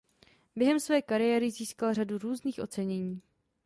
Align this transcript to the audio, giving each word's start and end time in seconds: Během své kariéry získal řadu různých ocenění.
Během 0.55 0.79
své 0.79 1.01
kariéry 1.01 1.51
získal 1.51 1.93
řadu 1.93 2.17
různých 2.17 2.59
ocenění. 2.59 3.21